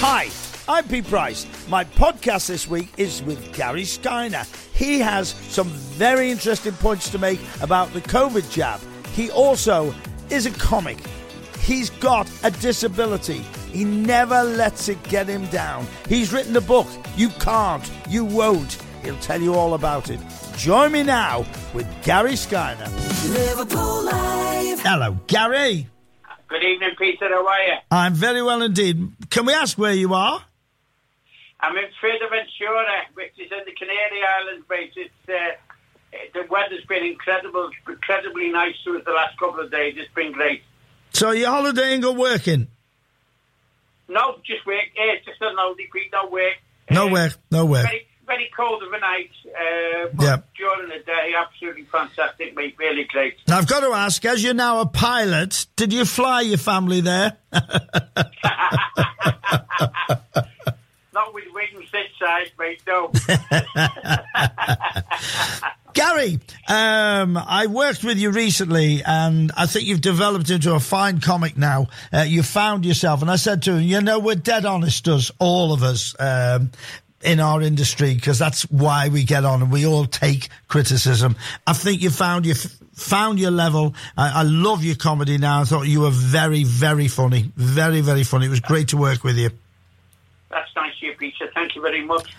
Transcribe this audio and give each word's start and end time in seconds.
Hi, 0.00 0.28
I'm 0.68 0.86
Pete 0.86 1.06
Price. 1.08 1.46
My 1.68 1.82
podcast 1.84 2.48
this 2.48 2.68
week 2.68 2.90
is 2.98 3.22
with 3.22 3.54
Gary 3.56 3.82
Skyner. 3.82 4.44
He 4.74 4.98
has 5.00 5.30
some 5.30 5.68
very 5.68 6.30
interesting 6.30 6.74
points 6.74 7.08
to 7.10 7.18
make 7.18 7.40
about 7.62 7.92
the 7.94 8.02
COVID 8.02 8.48
jab. 8.52 8.78
He 9.14 9.30
also 9.30 9.94
is 10.28 10.44
a 10.44 10.50
comic. 10.52 10.98
He's 11.60 11.88
got 11.88 12.30
a 12.44 12.50
disability. 12.50 13.38
He 13.72 13.84
never 13.84 14.42
lets 14.42 14.88
it 14.88 15.02
get 15.04 15.28
him 15.28 15.46
down. 15.46 15.86
He's 16.08 16.30
written 16.32 16.54
a 16.56 16.60
book, 16.60 16.86
You 17.16 17.30
Can't, 17.30 17.90
You 18.08 18.26
Won't. 18.26 18.78
He'll 19.02 19.18
tell 19.18 19.40
you 19.40 19.54
all 19.54 19.74
about 19.74 20.10
it. 20.10 20.20
Join 20.58 20.92
me 20.92 21.04
now 21.04 21.46
with 21.72 21.86
Gary 22.04 22.32
Skyner. 22.32 22.86
Liverpool 23.32 24.02
Live. 24.04 24.80
Hello, 24.80 25.16
Gary. 25.26 25.88
Good 26.48 26.62
evening, 26.62 26.90
Peter. 26.98 27.28
How 27.28 27.46
are 27.46 27.62
you? 27.62 27.74
I'm 27.90 28.14
very 28.14 28.42
well 28.42 28.62
indeed. 28.62 29.12
Can 29.30 29.46
we 29.46 29.52
ask 29.52 29.76
where 29.76 29.92
you 29.94 30.14
are? 30.14 30.44
I'm 31.60 31.76
in 31.76 31.84
Fuerteventura, 32.00 33.14
which 33.14 33.32
is 33.38 33.50
in 33.50 33.58
the 33.64 33.72
Canary 33.72 34.20
Islands 34.40 34.66
base. 34.68 34.92
It's, 34.96 35.28
uh, 35.28 36.18
the 36.34 36.46
weather's 36.48 36.84
been 36.86 37.04
incredible, 37.04 37.70
incredibly 37.88 38.50
nice 38.50 38.74
to 38.84 38.96
us 38.96 39.02
the 39.04 39.10
last 39.12 39.38
couple 39.38 39.60
of 39.60 39.70
days. 39.70 39.94
It's 39.96 40.12
been 40.14 40.32
great. 40.32 40.62
So 41.12 41.30
you're 41.32 41.50
holidaying 41.50 42.04
or 42.04 42.14
working? 42.14 42.68
No, 44.08 44.36
just 44.44 44.64
work. 44.66 44.84
Yeah, 44.94 45.14
it's 45.14 45.26
just 45.26 45.40
a 45.42 45.46
lonely 45.48 45.88
Pete, 45.92 46.12
no 46.12 46.28
work. 46.28 46.54
No 46.90 47.08
Uh, 47.08 47.12
work, 47.12 47.32
no 47.50 47.64
work. 47.64 47.84
Very, 47.86 48.06
very 48.26 48.50
cold 48.56 48.82
of 48.82 48.92
a 48.92 48.98
night. 48.98 49.30
Uh, 49.46 50.08
Yeah. 50.20 50.38
During 50.56 50.88
the 50.88 51.04
day, 51.04 51.32
absolutely 51.38 51.84
fantastic, 51.84 52.56
mate. 52.56 52.74
Really 52.78 53.04
great. 53.04 53.36
Now 53.48 53.58
I've 53.58 53.68
got 53.68 53.80
to 53.80 53.92
ask, 53.92 54.24
as 54.24 54.42
you're 54.42 54.54
now 54.54 54.80
a 54.80 54.86
pilot, 54.86 55.66
did 55.76 55.92
you 55.92 56.04
fly 56.04 56.40
your 56.42 56.58
family 56.58 57.00
there? 57.00 57.36
Not 61.12 61.32
with 61.32 61.44
wings 61.54 61.90
this 61.92 62.08
size, 62.20 62.48
mate. 62.58 62.82
No. 62.86 63.10
Gary, 65.94 66.38
um, 66.68 67.38
I 67.38 67.68
worked 67.68 68.04
with 68.04 68.18
you 68.18 68.30
recently, 68.30 69.02
and 69.02 69.50
I 69.56 69.64
think 69.64 69.86
you've 69.86 70.02
developed 70.02 70.50
into 70.50 70.74
a 70.74 70.80
fine 70.80 71.20
comic 71.20 71.56
now. 71.56 71.86
Uh, 72.12 72.20
you 72.20 72.42
found 72.42 72.84
yourself, 72.84 73.22
and 73.22 73.30
I 73.30 73.36
said 73.36 73.62
to 73.62 73.76
him, 73.76 73.82
"You 73.82 74.02
know, 74.02 74.18
we're 74.18 74.34
dead 74.34 74.66
honest, 74.66 75.08
us, 75.08 75.30
all 75.38 75.72
of 75.72 75.82
us." 75.82 76.14
Um, 76.18 76.70
in 77.26 77.40
our 77.40 77.60
industry, 77.60 78.14
because 78.14 78.38
that's 78.38 78.62
why 78.70 79.08
we 79.08 79.24
get 79.24 79.44
on 79.44 79.60
and 79.60 79.72
we 79.72 79.84
all 79.84 80.06
take 80.06 80.48
criticism. 80.68 81.36
I 81.66 81.72
think 81.72 82.00
you 82.00 82.10
found 82.10 82.46
your 82.46 82.54
found 82.94 83.38
your 83.38 83.50
level. 83.50 83.94
I, 84.16 84.40
I 84.40 84.42
love 84.44 84.84
your 84.84 84.94
comedy 84.94 85.36
now. 85.36 85.60
I 85.60 85.64
thought 85.64 85.82
you 85.82 86.00
were 86.00 86.10
very, 86.10 86.64
very 86.64 87.08
funny, 87.08 87.50
very, 87.56 88.00
very 88.00 88.22
funny. 88.22 88.46
It 88.46 88.50
was 88.50 88.60
great 88.60 88.88
to 88.88 88.96
work 88.96 89.24
with 89.24 89.36
you. 89.36 89.50
That's 90.50 90.70
nice 90.76 90.92
of 90.96 91.02
you, 91.02 91.14
Peter. 91.18 91.50
Thank 91.52 91.74
you 91.74 91.82
very 91.82 92.04
much. 92.04 92.34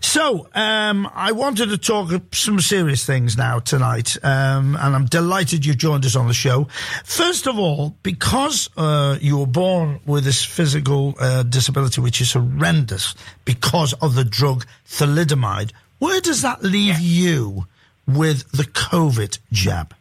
So, 0.00 0.48
um, 0.54 1.10
I 1.14 1.32
wanted 1.32 1.70
to 1.70 1.78
talk 1.78 2.10
some 2.32 2.60
serious 2.60 3.04
things 3.04 3.36
now 3.36 3.58
tonight, 3.58 4.16
um, 4.22 4.76
and 4.76 4.94
I'm 4.94 5.06
delighted 5.06 5.66
you 5.66 5.74
joined 5.74 6.04
us 6.04 6.14
on 6.14 6.28
the 6.28 6.34
show. 6.34 6.68
First 7.04 7.48
of 7.48 7.58
all, 7.58 7.96
because 8.02 8.70
uh, 8.76 9.18
you 9.20 9.38
were 9.38 9.46
born 9.46 10.00
with 10.06 10.24
this 10.24 10.44
physical 10.44 11.14
uh, 11.18 11.42
disability, 11.42 12.00
which 12.00 12.20
is 12.20 12.32
horrendous, 12.32 13.14
because 13.44 13.92
of 13.94 14.14
the 14.14 14.24
drug 14.24 14.64
thalidomide, 14.88 15.72
where 15.98 16.20
does 16.20 16.42
that 16.42 16.62
leave 16.62 17.00
you 17.00 17.66
with 18.06 18.50
the 18.52 18.64
COVID 18.64 19.38
jab? 19.52 19.94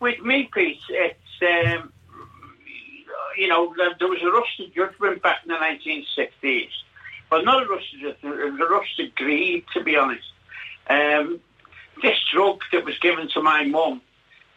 With 0.00 0.20
me, 0.20 0.48
Pete, 0.52 0.80
it's 0.90 1.76
um, 1.76 1.92
you 3.38 3.48
know 3.48 3.74
there- 3.76 4.08
was 4.08 4.22
a 4.22 4.30
rush 4.30 4.56
to 4.56 4.66
judgment 4.68 5.22
back 5.22 5.40
in 5.44 5.52
the 5.52 5.58
1960s, 5.58 6.72
but 7.30 7.44
not 7.44 7.62
a 7.62 7.66
rush 7.66 7.90
to 7.92 7.98
judgment, 7.98 8.40
it 8.40 8.98
a 8.98 9.06
greed, 9.14 9.64
to 9.74 9.82
be 9.82 9.96
honest. 9.96 10.26
Um, 10.88 11.40
this 12.02 12.18
drug 12.32 12.62
that 12.72 12.84
was 12.84 12.98
given 12.98 13.28
to 13.28 13.42
my 13.42 13.64
mum, 13.64 14.00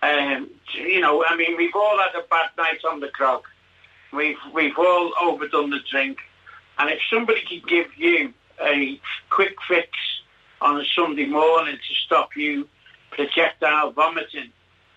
um, 0.01 0.49
you 0.73 0.99
know, 0.99 1.23
I 1.25 1.35
mean, 1.35 1.57
we've 1.57 1.75
all 1.75 1.97
had 1.99 2.15
a 2.15 2.25
bad 2.27 2.49
night 2.57 2.79
on 2.89 2.99
the 2.99 3.09
grog. 3.09 3.43
We've 4.11 4.37
we've 4.53 4.77
all 4.77 5.13
overdone 5.21 5.69
the 5.69 5.79
drink, 5.89 6.17
and 6.77 6.89
if 6.89 6.99
somebody 7.09 7.41
could 7.41 7.67
give 7.67 7.87
you 7.97 8.33
a 8.61 8.99
quick 9.29 9.55
fix 9.67 9.89
on 10.59 10.79
a 10.79 10.85
Sunday 10.95 11.25
morning 11.25 11.77
to 11.77 11.93
stop 12.05 12.35
you 12.35 12.67
projectile 13.11 13.91
vomiting 13.91 14.51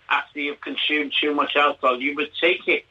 after 0.08 0.40
you've 0.40 0.60
consumed 0.60 1.12
too 1.20 1.34
much 1.34 1.56
alcohol, 1.56 2.00
you 2.00 2.14
would 2.14 2.30
take 2.40 2.66
it. 2.68 2.84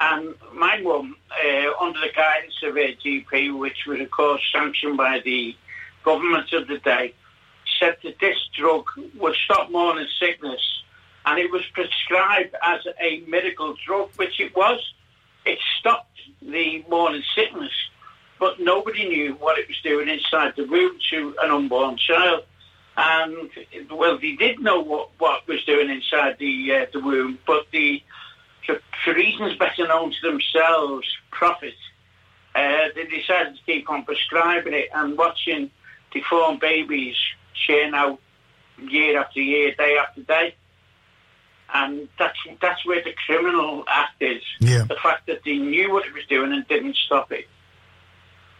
And 0.00 0.34
my 0.54 0.80
mum, 0.80 1.16
uh, 1.30 1.70
under 1.80 1.98
the 2.00 2.12
guidance 2.14 2.54
of 2.62 2.74
her 2.74 2.92
GP, 3.04 3.58
which 3.58 3.84
was 3.86 4.00
of 4.00 4.10
course 4.10 4.42
sanctioned 4.52 4.96
by 4.96 5.20
the 5.24 5.56
government 6.04 6.52
of 6.52 6.68
the 6.68 6.78
day, 6.78 7.14
said 7.80 7.96
that 8.04 8.18
this 8.20 8.36
drug 8.56 8.86
would 9.16 9.34
stop 9.44 9.70
morning 9.70 10.06
sickness, 10.20 10.60
and 11.26 11.38
it 11.38 11.50
was 11.50 11.62
prescribed 11.72 12.54
as 12.62 12.80
a 13.00 13.20
miracle 13.28 13.74
drug, 13.84 14.10
which 14.16 14.38
it 14.38 14.54
was. 14.54 14.80
It 15.44 15.58
stopped 15.80 16.20
the 16.42 16.84
morning 16.88 17.22
sickness, 17.34 17.72
but 18.38 18.60
nobody 18.60 19.08
knew 19.08 19.34
what 19.34 19.58
it 19.58 19.66
was 19.66 19.80
doing 19.82 20.08
inside 20.08 20.54
the 20.56 20.64
womb 20.64 20.98
to 21.10 21.34
an 21.42 21.50
unborn 21.50 21.96
child. 21.96 22.44
And 22.96 23.50
well, 23.90 24.18
they 24.18 24.32
did 24.32 24.60
know 24.60 24.80
what 24.80 25.10
what 25.18 25.46
was 25.48 25.64
doing 25.64 25.90
inside 25.90 26.36
the 26.38 26.74
uh, 26.74 26.86
the 26.92 27.00
womb, 27.00 27.38
but 27.46 27.66
the 27.72 28.02
for, 28.66 28.80
for 29.04 29.14
reasons 29.14 29.56
better 29.56 29.86
known 29.86 30.12
to 30.12 30.30
themselves, 30.30 31.06
profit, 31.30 31.74
uh, 32.54 32.88
they 32.94 33.04
decided 33.04 33.56
to 33.56 33.62
keep 33.66 33.88
on 33.88 34.04
prescribing 34.04 34.74
it 34.74 34.88
and 34.94 35.16
watching 35.16 35.70
deformed 36.12 36.60
babies 36.60 37.16
churn 37.66 37.94
out 37.94 38.20
year 38.88 39.18
after 39.20 39.40
year, 39.40 39.74
day 39.74 39.96
after 39.98 40.22
day. 40.22 40.54
And 41.72 42.08
that's 42.18 42.38
that's 42.62 42.84
where 42.86 43.02
the 43.04 43.12
criminal 43.26 43.84
act 43.86 44.22
is. 44.22 44.42
Yeah. 44.58 44.84
The 44.84 44.96
fact 44.96 45.26
that 45.26 45.42
they 45.44 45.58
knew 45.58 45.92
what 45.92 46.06
it 46.06 46.14
was 46.14 46.24
doing 46.26 46.52
and 46.52 46.66
didn't 46.66 46.96
stop 46.96 47.30
it. 47.30 47.46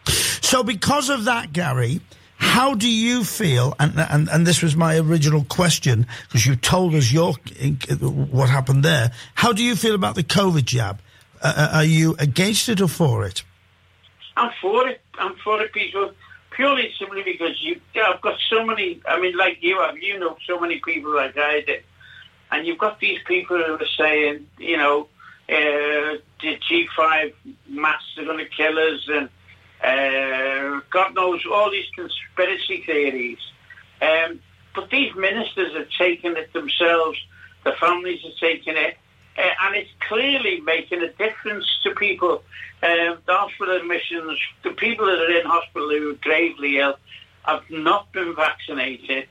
So, 0.05 0.63
because 0.63 1.09
of 1.09 1.25
that, 1.25 1.51
Gary, 1.51 2.01
how 2.49 2.73
do 2.73 2.89
you 2.89 3.23
feel? 3.23 3.75
And 3.79 3.93
and, 3.97 4.27
and 4.27 4.47
this 4.47 4.63
was 4.63 4.75
my 4.75 4.97
original 4.97 5.43
question 5.43 6.07
because 6.27 6.47
you 6.47 6.55
told 6.55 6.95
us 6.95 7.11
your 7.11 7.33
what 8.09 8.49
happened 8.49 8.83
there. 8.83 9.11
How 9.35 9.53
do 9.53 9.63
you 9.63 9.75
feel 9.75 9.93
about 9.93 10.15
the 10.15 10.23
COVID 10.23 10.65
jab? 10.65 10.99
Uh, 11.41 11.69
are 11.73 11.83
you 11.83 12.15
against 12.17 12.67
it 12.67 12.81
or 12.81 12.87
for 12.87 13.23
it? 13.23 13.43
I'm 14.35 14.51
for 14.59 14.87
it. 14.87 14.99
I'm 15.19 15.35
for 15.43 15.61
it, 15.61 15.71
people. 15.73 16.11
Purely 16.49 16.91
simply 16.97 17.21
because 17.21 17.55
you, 17.61 17.79
I've 17.95 18.19
got 18.21 18.37
so 18.49 18.65
many. 18.65 18.99
I 19.07 19.19
mean, 19.21 19.37
like 19.37 19.59
you 19.61 19.79
have, 19.79 19.97
you 19.99 20.17
know, 20.17 20.35
so 20.47 20.59
many 20.59 20.79
people 20.79 21.15
like 21.15 21.37
I 21.37 21.61
did, 21.61 21.83
and 22.51 22.65
you've 22.65 22.79
got 22.79 22.99
these 22.99 23.19
people 23.25 23.57
who 23.57 23.75
are 23.75 23.93
saying, 23.95 24.47
you 24.57 24.75
know, 24.75 25.07
uh, 25.47 26.17
the 26.41 26.57
G5 26.67 27.33
masks 27.67 28.17
are 28.17 28.25
going 28.25 28.39
to 28.39 28.49
kill 28.49 28.77
us, 28.77 29.07
and 29.07 29.29
uh, 29.83 30.81
God 30.89 31.15
knows 31.15 31.41
all 31.45 31.71
these 31.71 31.89
conspiracy 31.95 32.83
theories. 32.85 33.39
Um, 34.01 34.39
but 34.75 34.89
these 34.89 35.13
ministers 35.15 35.73
have 35.75 35.89
taken 35.97 36.37
it 36.37 36.53
themselves. 36.53 37.17
The 37.63 37.73
families 37.73 38.23
are 38.25 38.39
taking 38.39 38.75
it. 38.75 38.97
Uh, 39.37 39.49
and 39.63 39.75
it's 39.75 39.89
clearly 40.07 40.59
making 40.61 41.01
a 41.01 41.11
difference 41.13 41.65
to 41.83 41.91
people. 41.95 42.43
Um, 42.83 43.17
the 43.25 43.33
hospital 43.33 43.75
admissions, 43.77 44.37
the 44.63 44.71
people 44.71 45.05
that 45.05 45.19
are 45.19 45.39
in 45.39 45.45
hospital 45.45 45.89
who 45.89 46.11
are 46.11 46.15
gravely 46.15 46.79
ill 46.79 46.95
have 47.43 47.63
not 47.69 48.11
been 48.11 48.35
vaccinated. 48.35 49.27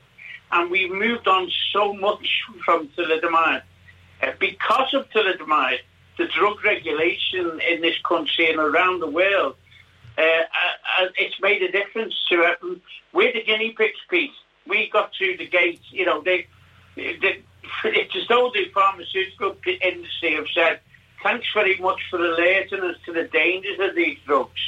And 0.51 0.71
we've 0.71 0.91
moved 0.91 1.27
on 1.27 1.49
so 1.71 1.93
much 1.93 2.43
from 2.65 2.87
thalidomide. 2.89 3.61
Uh, 4.21 4.31
because 4.39 4.93
of 4.93 5.09
thalidomide, 5.11 5.79
the 6.17 6.27
drug 6.27 6.63
regulation 6.65 7.59
in 7.69 7.81
this 7.81 7.97
country 8.03 8.49
and 8.49 8.59
around 8.59 8.99
the 8.99 9.09
world, 9.09 9.55
uh, 10.19 11.07
it's 11.17 11.39
made 11.41 11.61
a 11.63 11.71
difference 11.71 12.13
to 12.29 12.41
it. 12.43 12.81
We're 13.13 13.33
the 13.33 13.43
guinea 13.43 13.71
pigs, 13.71 13.99
Pete. 14.09 14.31
We 14.67 14.89
got 14.91 15.11
through 15.17 15.37
the 15.37 15.47
gate, 15.47 15.81
you 15.91 16.05
know, 16.05 16.21
they, 16.21 16.47
they 16.95 17.43
it's 17.83 18.15
as 18.15 18.27
though 18.27 18.51
the 18.53 18.65
pharmaceutical 18.73 19.55
industry 19.65 20.35
have 20.35 20.47
said, 20.53 20.79
thanks 21.23 21.47
very 21.53 21.77
much 21.77 21.99
for 22.09 22.17
alerting 22.17 22.81
us 22.81 22.95
to 23.05 23.13
the 23.13 23.23
dangers 23.23 23.79
of 23.79 23.95
these 23.95 24.17
drugs. 24.25 24.59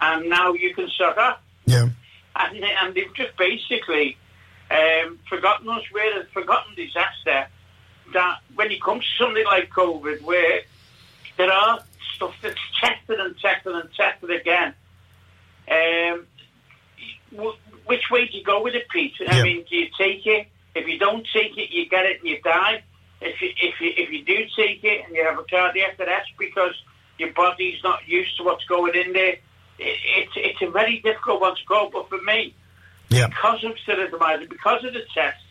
And 0.00 0.28
now 0.28 0.52
you 0.52 0.74
can 0.74 0.88
shut 0.88 1.18
up. 1.18 1.42
Yeah. 1.66 1.88
And, 2.36 2.64
and 2.64 2.94
they've 2.94 3.12
just 3.14 3.36
basically 3.36 4.16
um, 4.70 5.18
forgotten 5.28 5.68
us. 5.68 5.82
We're 5.92 6.20
a 6.20 6.24
forgotten 6.26 6.74
disaster 6.74 7.48
that 8.12 8.38
when 8.54 8.70
it 8.70 8.82
comes 8.82 9.04
to 9.04 9.24
something 9.24 9.44
like 9.44 9.70
COVID, 9.70 10.22
where 10.22 10.60
there 11.36 11.52
are 11.52 11.80
stuff 12.14 12.34
that's 12.42 12.60
tested 12.80 13.20
and 13.20 13.36
tested 13.38 13.74
and 13.74 13.88
tested 13.94 14.30
again, 14.30 14.74
um, 15.70 16.26
w- 17.34 17.56
which 17.86 18.10
way 18.10 18.26
do 18.26 18.36
you 18.38 18.44
go 18.44 18.62
with 18.62 18.74
it, 18.74 18.88
Pete? 18.88 19.14
I 19.26 19.36
Yeah. 19.38 19.42
mean, 19.42 19.64
do 19.68 19.76
you 19.76 19.88
take 19.98 20.26
it? 20.26 20.48
If 20.74 20.86
you 20.86 20.98
don't 20.98 21.26
take 21.32 21.56
it, 21.56 21.70
you 21.70 21.86
get 21.88 22.06
it 22.06 22.20
and 22.20 22.28
you 22.28 22.40
die. 22.42 22.82
If 23.20 23.40
you, 23.42 23.50
if 23.60 23.80
you, 23.80 23.92
if 23.96 24.10
you 24.10 24.24
do 24.24 24.46
take 24.56 24.84
it 24.84 25.04
and 25.06 25.14
you 25.16 25.24
have 25.24 25.38
a 25.38 25.44
cardiac 25.44 25.98
arrest 25.98 26.30
because 26.38 26.74
your 27.18 27.32
body's 27.32 27.82
not 27.82 28.06
used 28.06 28.36
to 28.36 28.44
what's 28.44 28.64
going 28.66 28.94
in 28.94 29.12
there. 29.12 29.36
It, 29.78 29.98
it's 30.16 30.32
it's 30.36 30.62
a 30.62 30.70
very 30.70 31.00
difficult 31.00 31.40
one 31.40 31.54
to 31.56 31.62
go. 31.68 31.90
But 31.92 32.08
for 32.08 32.18
me, 32.22 32.54
Yeah. 33.10 33.26
because 33.28 33.64
of 33.64 33.72
thalidomide, 33.86 34.48
because 34.48 34.84
of 34.84 34.92
the 34.92 35.04
tests, 35.14 35.42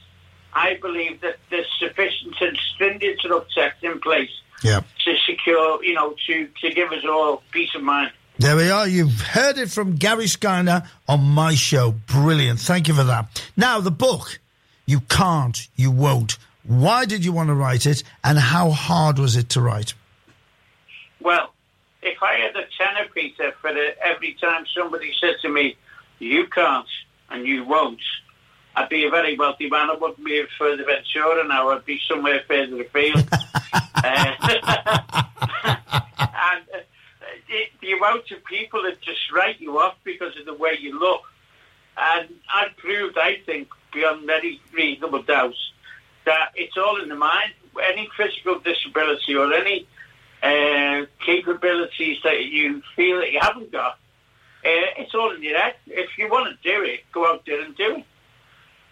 I 0.54 0.76
believe 0.82 1.20
that 1.22 1.38
there's 1.50 1.68
sufficient 1.80 2.36
and 2.40 2.58
stringent 2.74 3.24
enough 3.26 3.48
tests 3.54 3.84
in 3.84 4.00
place 4.00 4.32
Yeah. 4.64 4.82
to 5.06 5.16
secure, 5.26 5.84
you 5.84 5.94
know, 5.94 6.16
to, 6.28 6.48
to 6.62 6.70
give 6.74 6.92
us 6.94 7.04
all 7.06 7.44
peace 7.52 7.74
of 7.76 7.84
mind. 7.84 8.12
There 8.40 8.56
we 8.56 8.70
are. 8.70 8.88
You've 8.88 9.20
heard 9.20 9.58
it 9.58 9.72
from 9.72 9.96
Gary 9.96 10.26
Skyner 10.26 10.88
on 11.08 11.24
my 11.24 11.56
show. 11.56 11.92
Brilliant. 12.06 12.60
Thank 12.60 12.88
you 12.88 12.94
for 12.94 13.04
that. 13.04 13.42
Now, 13.58 13.80
the 13.80 13.90
book, 13.90 14.40
You 14.86 15.00
Can't, 15.02 15.68
You 15.76 15.90
Won't. 15.90 16.38
Why 16.64 17.06
did 17.06 17.26
you 17.26 17.32
want 17.32 17.48
to 17.48 17.56
write 17.56 17.88
it 17.88 18.04
and 18.24 18.38
how 18.38 18.70
hard 18.70 19.18
was 19.18 19.36
it 19.36 19.50
to 19.50 19.62
write? 19.62 19.96
Well, 21.20 21.52
if 22.04 22.22
I 22.22 22.36
had 22.36 22.56
a 22.56 22.66
tenner, 22.78 23.10
Peter, 23.12 23.54
for 23.60 23.74
the, 23.74 23.96
every 24.06 24.38
time 24.40 24.66
somebody 24.76 25.14
said 25.20 25.38
to 25.42 25.50
me, 25.50 25.76
you 26.20 26.46
can't 26.48 26.88
and 27.32 27.48
you 27.48 27.64
won't, 27.64 28.02
I'd 28.76 28.90
be 28.90 29.06
a 29.06 29.10
very 29.10 29.36
wealthy 29.36 29.68
man. 29.68 29.90
I 29.90 29.96
wouldn't 29.96 30.24
be 30.24 30.44
Fuerteventura 30.60 31.48
now. 31.48 31.70
I'd 31.70 31.86
be 31.86 32.00
somewhere 32.08 32.44
further 32.48 32.82
afield. 32.82 33.28
uh, 33.74 34.34
and 36.20 36.66
uh, 36.72 36.78
it, 37.50 37.70
the 37.82 37.94
amount 37.94 38.32
of 38.32 38.44
people 38.46 38.84
that 38.84 39.02
just 39.02 39.32
write 39.32 39.60
you 39.60 39.80
off 39.80 39.96
because 40.04 40.38
of 40.38 40.46
the 40.46 40.54
way 40.54 40.78
you 40.80 41.00
look. 41.00 41.22
And 41.98 42.30
I've 42.54 42.76
proved, 42.78 43.18
I 43.18 43.38
think, 43.46 43.70
beyond 43.94 44.30
any 44.30 44.62
reasonable 44.72 45.24
doubt, 45.24 45.56
that 46.26 46.52
it's 46.56 46.78
all 46.78 47.02
in 47.02 47.10
the 47.10 47.16
mind. 47.16 47.54
Any 47.84 48.10
physical 48.18 48.60
disability 48.60 49.36
or 49.36 49.54
any 49.54 49.88
uh, 50.44 51.06
capabilities 51.26 52.18
that 52.24 52.46
you 52.46 52.82
feel 52.96 53.20
that 53.20 53.32
you 53.32 53.40
haven't 53.40 53.72
got, 53.72 53.94
uh, 53.94 54.98
it's 54.98 55.14
all 55.14 55.32
in 55.34 55.44
your 55.44 55.58
head. 55.58 55.76
If 55.86 56.18
you 56.18 56.30
want 56.30 56.50
to 56.50 56.70
do 56.70 56.84
it, 56.84 57.02
go 57.12 57.32
out 57.32 57.44
there 57.46 57.62
and 57.62 57.76
do 57.76 57.98
it. 57.98 58.06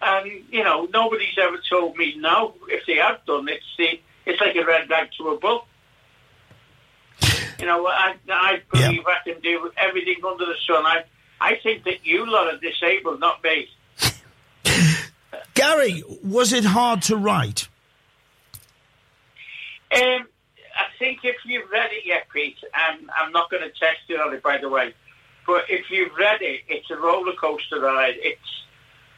And 0.02 0.44
you 0.52 0.64
know, 0.64 0.88
nobody's 0.94 1.38
ever 1.42 1.58
told 1.70 1.98
me 1.98 2.16
no. 2.18 2.54
If 2.68 2.86
they 2.86 2.96
have 2.96 3.26
done 3.26 3.48
it, 3.50 3.62
see, 3.76 4.02
it's 4.26 4.40
like 4.40 4.56
a 4.56 4.64
red 4.64 4.90
rag 4.90 5.10
to 5.18 5.30
a 5.30 5.40
bull. 5.40 5.66
You 7.60 7.66
know, 7.66 7.86
I, 7.88 8.16
I 8.30 8.62
Yeah. 8.74 8.88
believe 8.88 9.04
I 9.08 9.18
can 9.30 9.40
do 9.42 9.72
everything 9.78 10.16
under 10.28 10.46
the 10.46 10.56
sun. 10.68 10.86
I, 10.86 11.04
I 11.40 11.56
think 11.64 11.84
that 11.86 12.06
you 12.06 12.26
lot 12.30 12.54
are 12.54 12.58
disabled, 12.58 13.20
not 13.20 13.44
me. 13.44 13.68
Gary, 15.54 16.04
was 16.24 16.52
it 16.54 16.66
hard 16.66 17.02
to 17.04 17.16
write? 17.18 17.68
Um, 19.92 20.28
I 20.78 20.88
think 21.00 21.20
if 21.24 21.38
you've 21.46 21.70
read 21.72 21.92
it 21.92 22.06
yet, 22.06 22.28
Pete, 22.34 22.58
and 22.90 23.10
I'm 23.18 23.32
not 23.32 23.50
going 23.50 23.64
to 23.64 23.70
test 23.70 24.00
you 24.08 24.18
on 24.18 24.34
it, 24.34 24.44
by 24.44 24.58
the 24.58 24.68
way, 24.70 24.94
but 25.48 25.66
if 25.70 25.90
you've 25.90 26.14
read 26.18 26.42
it, 26.42 26.62
it's 26.68 26.90
a 26.92 26.98
roller 26.98 27.34
coaster 27.40 27.80
ride. 27.80 28.16
It's 28.18 28.42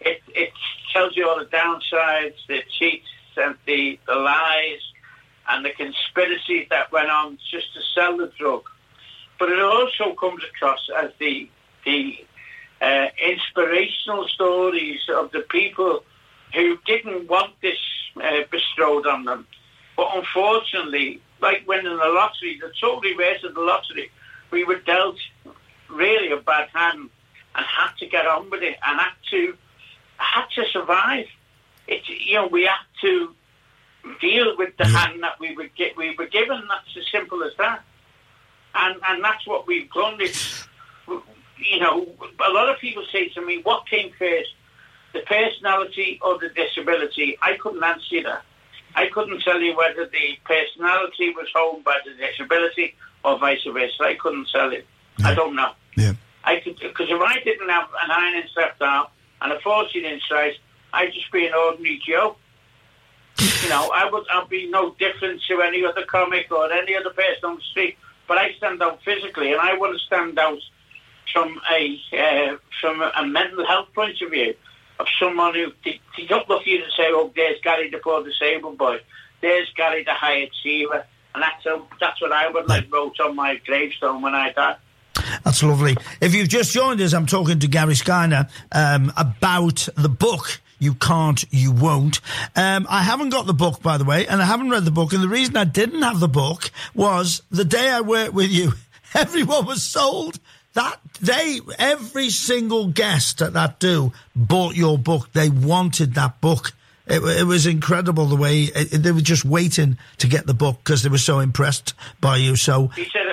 it 0.01 0.22
it 0.36 0.51
tells 0.94 1.16
you 1.18 1.28
all 1.28 1.40
the 1.40 1.45
downsides, 1.45 2.36
the 2.48 2.62
cheats, 2.78 3.07
and 3.38 3.56
the, 3.66 3.98
the 4.06 4.13
lies, 4.16 4.80
and 5.57 5.65
the 5.65 5.71
conspiracies 5.71 6.68
that 6.69 6.92
went 6.92 7.09
on 7.09 7.39
just 7.50 7.74
to 7.74 7.81
sell 7.95 8.15
the 8.15 8.31
drug. 8.38 8.63
But 9.39 9.50
it 9.50 9.59
also 9.59 10.13
comes 10.13 10.44
across 10.44 10.88
as 10.95 11.12
the 11.19 11.50
the 11.83 12.15
uh, 12.80 13.07
inspirational 13.25 14.27
stories 14.27 15.01
of 15.09 15.31
the 15.31 15.42
people 15.50 16.04
who 16.54 16.77
didn't 16.86 17.27
want 17.27 17.54
this 17.62 17.80
uh, 18.24 18.42
bestowed 18.51 19.07
on 19.07 19.25
them. 19.25 19.48
But 19.95 20.09
unfortunately, 20.13 21.21
like 21.42 21.68
winning 21.68 21.98
the 21.98 22.12
lottery, 22.19 22.59
the 22.62 22.71
total 22.80 23.01
reverse 23.01 23.44
of 23.44 23.56
the 23.56 23.62
lottery, 23.62 24.12
we 24.51 24.63
were 24.63 24.80
dealt 24.80 25.18
really 25.89 26.31
a 26.31 26.38
bad 26.38 26.69
hand 26.74 27.09
and 27.56 27.65
had 27.65 27.94
to 27.98 28.06
get 28.06 28.27
on 28.27 28.50
with 28.51 28.62
it 28.62 28.77
and 28.86 29.00
had 29.00 29.13
to 29.31 29.57
had 30.18 30.45
to 30.54 30.65
survive. 30.71 31.25
It 31.88 32.07
you 32.07 32.36
know 32.36 32.48
we 32.48 32.63
had 32.63 32.86
to 33.01 33.33
deal 34.21 34.55
with 34.57 34.75
the 34.77 34.85
hand 34.85 35.23
that 35.23 35.39
we 35.39 35.55
were 35.55 35.67
get, 35.77 35.97
we 35.97 36.15
were 36.15 36.27
given. 36.27 36.63
That's 36.67 36.97
as 36.97 37.05
simple 37.11 37.44
as 37.44 37.51
that. 37.57 37.83
And 38.75 38.99
and 39.07 39.23
that's 39.23 39.45
what 39.47 39.67
we've 39.67 39.91
done. 39.91 40.17
It's 40.19 40.67
you 41.07 41.79
know 41.79 42.07
a 42.45 42.51
lot 42.51 42.69
of 42.69 42.79
people 42.79 43.03
say 43.11 43.29
to 43.29 43.45
me, 43.45 43.61
"What 43.63 43.88
came 43.88 44.11
first, 44.17 44.49
the 45.13 45.21
personality 45.21 46.19
or 46.21 46.38
the 46.38 46.49
disability?" 46.49 47.38
I 47.41 47.57
couldn't 47.57 47.83
answer 47.83 48.23
that. 48.23 48.44
I 48.95 49.07
couldn't 49.07 49.41
tell 49.41 49.61
you 49.61 49.75
whether 49.75 50.05
the 50.05 50.39
personality 50.44 51.29
was 51.29 51.47
honed 51.53 51.83
by 51.83 51.99
the 52.05 52.13
disability 52.13 52.95
or 53.23 53.38
vice 53.38 53.63
versa. 53.63 54.03
I 54.03 54.15
couldn't 54.15 54.47
tell 54.49 54.71
you. 54.73 54.83
I 55.23 55.33
don't 55.33 55.55
know. 55.55 55.71
Yeah. 55.95 56.13
I 56.44 56.59
could 56.59 56.79
because 56.79 57.07
if 57.09 57.21
I 57.21 57.39
didn't 57.44 57.69
have 57.69 57.89
an 58.03 58.11
iron 58.11 58.35
inch 58.35 58.51
left 58.55 58.81
arm 58.81 59.07
and 59.41 59.51
a 59.51 59.59
fourteen 59.59 60.05
inch 60.05 60.23
size, 60.29 60.55
I'd 60.94 61.13
just 61.13 61.31
be 61.31 61.45
an 61.45 61.53
ordinary 61.53 62.01
Joe. 62.07 62.38
You 63.39 63.69
know, 63.69 63.92
I 63.94 64.10
would 64.12 64.25
I'd 64.31 64.50
be 64.50 64.68
no 64.69 64.95
different 64.98 65.42
to 65.48 65.62
any 65.62 65.86
other 65.86 66.06
comic 66.06 66.51
or 66.51 66.72
any 66.72 66.95
other 66.95 67.12
person 67.12 67.44
on 67.44 67.56
the 67.57 67.62
street. 67.72 67.98
But 68.28 68.38
I 68.38 68.54
stand 68.57 68.81
out 68.81 69.01
physically, 69.04 69.51
and 69.51 69.62
I 69.62 69.78
want 69.78 69.98
to 69.98 70.06
stand 70.06 70.38
out 70.38 70.60
from 71.31 71.60
a 71.72 72.00
uh, 72.13 72.57
from 72.81 73.01
a 73.01 73.25
mental 73.25 73.66
health 73.66 73.88
point 73.94 74.22
of 74.22 74.31
view 74.31 74.54
of 75.00 75.07
someone 75.19 75.54
who 75.54 75.72
they, 75.86 76.00
they 76.18 76.25
don't 76.25 76.48
look 76.50 76.62
at 76.62 76.68
you 76.68 76.84
and 76.84 76.92
say, 76.95 77.06
"Oh, 77.07 77.31
there's 77.36 77.60
Gary 77.62 77.89
the 77.89 78.00
poor 78.00 78.24
disabled 78.24 78.78
boy, 78.78 79.00
there's 79.42 79.72
Gary 79.75 80.04
the 80.04 80.13
high 80.13 80.48
achiever," 80.48 81.06
and 81.33 81.44
that's 81.44 81.66
a, 81.66 81.81
that's 82.00 82.22
what 82.22 82.31
I 82.31 82.50
would 82.50 82.68
like 82.68 82.92
wrote 82.92 83.19
on 83.19 83.36
my 83.36 83.56
gravestone 83.66 84.22
when 84.22 84.36
I 84.36 84.51
die. 84.51 84.78
That's 85.44 85.63
lovely. 85.63 85.98
If 86.22 86.33
you've 86.33 86.50
just 86.50 86.74
joined 86.74 87.01
us, 87.01 87.13
I'm 87.13 87.25
talking 87.25 87.60
to 87.60 87.68
Gary 87.68 87.94
Skyner 87.94 88.50
um, 88.72 89.12
about 89.18 89.88
the 89.95 90.10
book. 90.10 90.62
You 90.79 90.94
can't, 90.94 91.44
you 91.50 91.71
won't. 91.71 92.19
Um, 92.56 92.85
I 92.89 93.01
haven't 93.01 93.29
got 93.29 93.45
the 93.47 93.53
book, 93.53 93.81
by 93.81 93.97
the 93.97 94.06
way, 94.06 94.27
and 94.27 94.41
I 94.41 94.45
haven't 94.45 94.69
read 94.69 94.85
the 94.85 94.91
book. 94.91 95.13
And 95.13 95.24
the 95.24 95.27
reason 95.27 95.57
I 95.57 95.63
didn't 95.63 96.01
have 96.03 96.19
the 96.19 96.27
book 96.27 96.71
was 96.94 97.41
the 97.50 97.65
day 97.65 97.89
I 97.89 98.01
worked 98.01 98.33
with 98.33 98.51
you, 98.51 98.74
everyone 99.13 99.65
was 99.65 99.81
sold. 99.83 100.39
That 100.74 101.00
day, 101.24 101.59
every 101.79 102.29
single 102.29 102.88
guest 102.88 103.41
at 103.41 103.53
that 103.53 103.79
do 103.79 104.13
bought 104.35 104.75
your 104.75 104.97
book. 105.00 105.31
They 105.33 105.50
wanted 105.50 106.13
that 106.13 106.39
book. 106.39 106.74
It, 107.07 107.23
it 107.23 107.45
was 107.45 107.65
incredible 107.65 108.25
the 108.25 108.35
way 108.35 108.63
it, 108.63 109.01
they 109.01 109.12
were 109.12 109.21
just 109.21 109.45
waiting 109.45 109.97
to 110.18 110.27
get 110.27 110.45
the 110.45 110.53
book 110.53 110.77
because 110.83 111.03
they 111.03 111.09
were 111.09 111.18
so 111.18 111.39
impressed 111.39 111.94
by 112.19 112.35
you. 112.35 112.56
So 112.57 112.88
He 112.89 113.06
said, 113.06 113.26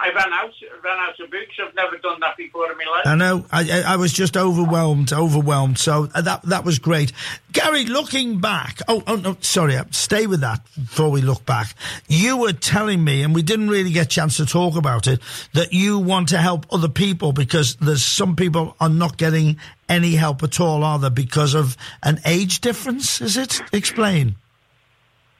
I, 0.00 0.10
ran 0.10 0.32
out, 0.32 0.52
ran 0.84 0.98
out 0.98 1.18
of 1.18 1.30
books. 1.30 1.56
I've 1.60 1.74
never 1.74 1.96
done 1.96 2.20
that 2.20 2.36
before 2.36 2.70
in 2.70 2.78
my 2.78 2.84
life. 2.84 3.06
I 3.06 3.14
know. 3.16 3.44
I, 3.50 3.82
I 3.82 3.92
I 3.94 3.96
was 3.96 4.12
just 4.12 4.36
overwhelmed, 4.36 5.12
overwhelmed. 5.12 5.78
So 5.78 6.08
uh, 6.14 6.20
that 6.20 6.42
that 6.44 6.64
was 6.64 6.78
great. 6.78 7.12
Gary, 7.52 7.84
looking 7.84 8.40
back. 8.40 8.78
Oh, 8.86 9.02
oh 9.08 9.16
no, 9.16 9.36
sorry. 9.40 9.76
uh, 9.76 9.84
Stay 9.90 10.28
with 10.28 10.42
that 10.42 10.60
before 10.76 11.10
we 11.10 11.20
look 11.20 11.44
back. 11.44 11.74
You 12.06 12.36
were 12.36 12.52
telling 12.52 13.02
me, 13.02 13.22
and 13.22 13.34
we 13.34 13.42
didn't 13.42 13.70
really 13.70 13.90
get 13.90 14.06
a 14.06 14.08
chance 14.08 14.36
to 14.36 14.46
talk 14.46 14.76
about 14.76 15.08
it, 15.08 15.20
that 15.54 15.72
you 15.72 15.98
want 15.98 16.28
to 16.28 16.38
help 16.38 16.66
other 16.70 16.88
people 16.88 17.32
because 17.32 17.74
there's 17.76 18.04
some 18.04 18.36
people 18.36 18.76
are 18.80 18.88
not 18.88 19.16
getting 19.16 19.58
any 19.88 20.14
help 20.14 20.42
at 20.44 20.60
all, 20.60 20.84
are 20.84 20.98
there, 20.98 21.10
because 21.10 21.54
of 21.54 21.76
an 22.02 22.20
age 22.24 22.60
difference? 22.60 23.20
Is 23.20 23.36
it? 23.36 23.60
Explain. 23.72 24.36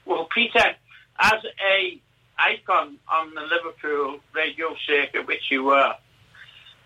Well, 0.05 0.27
Peter, 0.35 0.75
as 1.21 1.45
a 1.65 2.01
icon 2.39 2.99
on 3.09 3.35
the 3.35 3.43
Liverpool 3.43 4.21
radio 4.33 4.75
circuit, 4.87 5.27
which 5.27 5.51
you 5.51 5.65
were, 5.65 5.95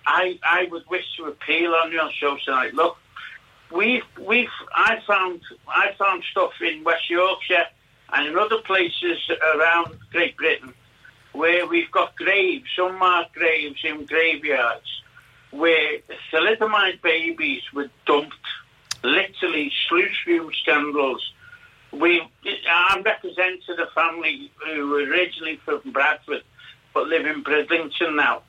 I 0.07 0.39
I 0.43 0.69
would 0.71 0.85
wish 0.89 1.05
to 1.17 1.27
appeal 1.27 1.75
on 1.75 1.93
your 1.93 2.11
show 2.13 2.37
tonight. 2.45 2.75
Look, 2.75 2.97
we've 3.71 4.05
we've 4.21 4.49
I 4.75 5.01
found 5.07 5.41
I 5.69 5.93
found 5.99 6.25
stuff 6.31 6.53
in 6.61 6.85
West 6.85 7.09
Yorkshire 7.09 7.67
and 8.13 8.29
in 8.29 8.37
other 8.37 8.59
places 8.59 9.19
around 9.55 9.97
Great 10.11 10.37
Britain 10.37 10.75
where 11.33 11.67
we've 11.67 11.91
got 11.91 12.15
graves, 12.17 12.69
unmarked 12.77 13.35
graves 13.35 13.81
in 13.85 14.05
graveyards 14.05 15.03
where 15.51 15.99
thalidomide 16.31 17.01
babies 17.03 17.63
were 17.73 17.89
dumped, 18.07 18.35
literally 19.03 19.73
sluice 19.89 20.17
fume 20.25 20.51
scandals 20.53 21.33
we 21.93 22.23
I'm 22.71 23.03
representing 23.03 23.79
a 23.79 23.87
family 23.95 24.51
who 24.67 24.89
were 24.89 25.05
originally 25.05 25.61
from 25.65 25.81
Bradford 25.93 26.43
but 26.95 27.09
live 27.09 27.27
in 27.27 27.43
Bridlington 27.43 28.17
now. 28.17 28.43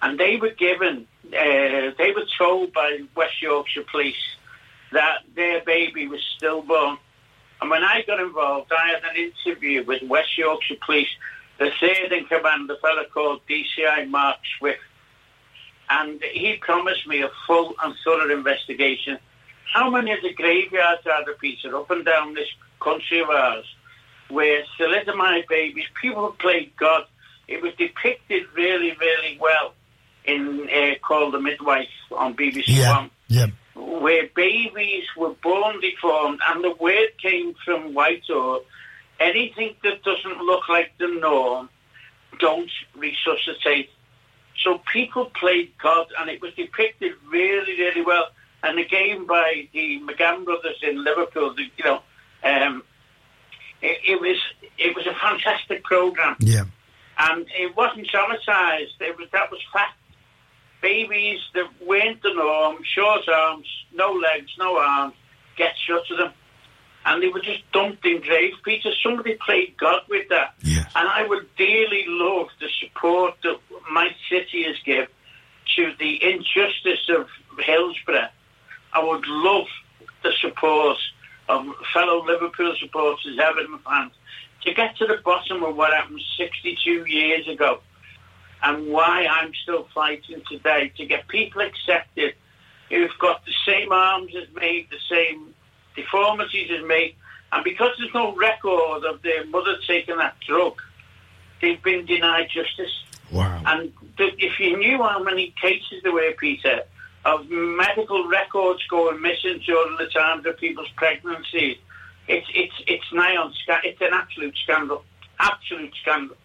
And 0.00 0.18
they 0.18 0.36
were 0.36 0.50
given, 0.50 1.06
uh, 1.26 1.92
they 1.98 2.12
were 2.14 2.26
told 2.38 2.72
by 2.72 3.00
West 3.14 3.40
Yorkshire 3.40 3.84
Police 3.90 4.16
that 4.92 5.18
their 5.34 5.62
baby 5.64 6.06
was 6.08 6.20
stillborn. 6.36 6.98
And 7.60 7.70
when 7.70 7.84
I 7.84 8.02
got 8.06 8.20
involved, 8.20 8.72
I 8.72 8.88
had 8.88 9.02
an 9.04 9.32
interview 9.46 9.84
with 9.84 10.02
West 10.02 10.36
Yorkshire 10.36 10.76
Police, 10.84 11.08
the 11.58 11.70
third 11.78 12.12
in 12.12 12.24
command, 12.24 12.70
a 12.70 12.76
fellow 12.78 13.04
called 13.12 13.40
DCI 13.48 14.08
Mark 14.08 14.38
Swift. 14.58 14.80
And 15.88 16.20
he 16.32 16.56
promised 16.56 17.06
me 17.06 17.22
a 17.22 17.30
full 17.46 17.74
and 17.82 17.94
thorough 18.04 18.32
investigation. 18.32 19.18
How 19.72 19.88
many 19.88 20.10
of 20.12 20.22
the 20.22 20.34
graveyards 20.34 21.06
are 21.06 21.24
there, 21.24 21.34
Peter, 21.34 21.76
up 21.76 21.90
and 21.90 22.04
down 22.04 22.34
this 22.34 22.48
country 22.82 23.20
of 23.20 23.28
ours, 23.30 23.64
where 24.28 24.62
thalidomide 24.78 25.48
babies, 25.48 25.84
people 26.00 26.26
who 26.26 26.32
played 26.34 26.72
God, 26.76 27.04
it 27.48 27.62
was 27.62 27.72
depicted 27.74 28.44
really, 28.54 28.96
really 29.00 29.38
well 29.40 29.74
in 30.24 30.68
uh, 30.70 30.94
Call 31.06 31.30
The 31.30 31.40
Midwife 31.40 31.88
on 32.12 32.34
BBC 32.34 32.64
Yeah. 32.68 32.96
One 32.96 33.10
Yeah. 33.28 33.46
where 33.74 34.28
babies 34.34 35.04
were 35.16 35.34
born 35.42 35.80
deformed, 35.80 36.40
and 36.48 36.62
the 36.62 36.74
word 36.78 37.10
came 37.20 37.54
from 37.64 37.94
Whitehall, 37.94 38.60
anything 39.20 39.74
that 39.82 40.02
doesn't 40.02 40.38
look 40.38 40.68
like 40.68 40.92
the 40.98 41.08
norm, 41.08 41.68
don't 42.38 42.70
resuscitate. 42.96 43.90
So 44.62 44.80
people 44.92 45.26
played 45.26 45.72
God, 45.82 46.06
and 46.18 46.30
it 46.30 46.40
was 46.40 46.52
depicted 46.54 47.12
really, 47.28 47.74
really 47.78 48.02
well. 48.02 48.28
And 48.62 48.78
the 48.78 48.84
game 48.84 49.26
by 49.26 49.68
the 49.72 50.00
McGann 50.00 50.44
brothers 50.44 50.76
in 50.82 51.02
Liverpool, 51.02 51.52
the, 51.54 51.64
you 51.76 51.84
know, 51.84 52.00
um, 52.44 52.82
it, 53.80 53.98
it 54.06 54.20
was 54.20 54.36
it 54.78 54.94
was 54.96 55.06
a 55.06 55.14
fantastic 55.14 55.82
program 55.84 56.36
Yeah. 56.40 56.64
and 57.18 57.46
it 57.58 57.76
wasn't 57.76 58.08
traumatized. 58.08 59.00
It 59.00 59.16
was 59.18 59.28
that 59.32 59.50
was 59.50 59.60
fact. 59.72 59.94
Babies 60.80 61.38
that 61.54 61.68
weren't 61.86 62.20
the 62.22 62.34
norm, 62.34 62.78
short 62.82 63.28
arms, 63.28 63.66
no 63.94 64.12
legs, 64.12 64.50
no 64.58 64.78
arms, 64.78 65.14
get 65.56 65.74
shut 65.86 66.04
to 66.08 66.16
them, 66.16 66.32
and 67.06 67.22
they 67.22 67.28
were 67.28 67.38
just 67.40 67.62
dumped 67.72 68.04
in 68.04 68.20
graves. 68.20 68.56
Peter, 68.64 68.90
somebody 69.00 69.36
played 69.46 69.76
God 69.76 70.00
with 70.08 70.28
that, 70.30 70.54
Yeah. 70.62 70.84
and 70.96 71.08
I 71.08 71.24
would 71.24 71.46
dearly 71.56 72.04
love 72.08 72.48
the 72.60 72.68
support 72.80 73.36
that 73.44 73.60
my 73.92 74.08
city 74.28 74.64
has 74.64 74.76
given 74.84 75.06
to 75.76 75.92
the 76.00 76.20
injustice 76.24 77.08
of 77.10 77.28
Hillsborough. 77.60 78.30
I 78.92 79.04
would 79.04 79.24
love 79.28 79.68
the 80.24 80.32
support 80.40 80.98
of 81.52 81.66
fellow 81.92 82.24
Liverpool 82.24 82.74
supporters, 82.78 83.38
Everton 83.38 83.78
fans, 83.84 84.12
to 84.62 84.74
get 84.74 84.96
to 84.96 85.06
the 85.06 85.18
bottom 85.24 85.62
of 85.62 85.76
what 85.76 85.92
happened 85.92 86.20
62 86.36 87.04
years 87.06 87.46
ago 87.48 87.80
and 88.62 88.86
why 88.88 89.26
I'm 89.26 89.52
still 89.62 89.88
fighting 89.94 90.42
today 90.48 90.92
to 90.96 91.06
get 91.06 91.28
people 91.28 91.62
accepted 91.62 92.34
who've 92.88 93.18
got 93.18 93.44
the 93.44 93.52
same 93.66 93.92
arms 93.92 94.32
as 94.36 94.54
me, 94.54 94.86
the 94.90 94.98
same 95.10 95.54
deformities 95.96 96.70
as 96.70 96.84
me, 96.86 97.16
and 97.52 97.64
because 97.64 97.90
there's 97.98 98.14
no 98.14 98.34
record 98.34 99.04
of 99.04 99.20
their 99.22 99.44
mother 99.46 99.76
taking 99.86 100.16
that 100.16 100.36
drug, 100.46 100.80
they've 101.60 101.82
been 101.82 102.06
denied 102.06 102.48
justice. 102.50 103.02
Wow. 103.30 103.62
And 103.66 103.92
if 104.18 104.58
you 104.60 104.76
knew 104.78 105.02
how 105.02 105.22
many 105.22 105.54
cases 105.60 106.02
there 106.02 106.12
were, 106.12 106.32
Peter, 106.38 106.82
of 107.24 107.48
medical 107.48 108.26
records 108.28 108.82
going 108.88 109.20
missing 109.20 109.60
during 109.64 109.96
the 109.96 110.06
times 110.06 110.44
of 110.46 110.56
people's 110.58 110.88
pregnancies, 110.96 111.76
it's 112.28 112.46
it's 112.54 112.74
it's 112.86 113.12
nigh 113.12 113.36
on 113.36 113.52
sca- 113.62 113.80
it's 113.84 114.00
an 114.00 114.12
absolute 114.12 114.56
scandal, 114.62 115.04
absolute 115.38 115.92
scandal. 116.00 116.36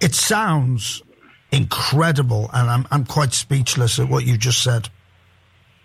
It 0.00 0.14
sounds 0.14 1.02
incredible, 1.50 2.50
and 2.52 2.70
I'm 2.70 2.86
I'm 2.90 3.04
quite 3.04 3.32
speechless 3.32 3.98
at 3.98 4.08
what 4.08 4.24
you 4.24 4.36
just 4.36 4.62
said. 4.62 4.88